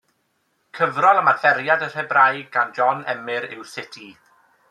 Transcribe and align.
Cyfrol 0.77 1.19
am 1.21 1.29
adferiad 1.31 1.85
yr 1.89 1.93
Hebraeg 1.99 2.49
gan 2.57 2.73
John 2.79 3.05
Emyr 3.15 3.49
yw 3.59 3.69
Sut 3.75 4.01
I. 4.07 4.09